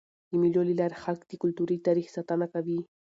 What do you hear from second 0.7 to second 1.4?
لاري خلک د